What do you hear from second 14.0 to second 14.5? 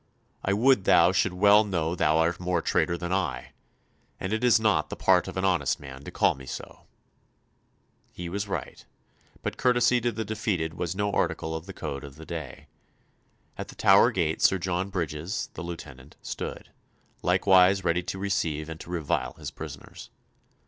Gate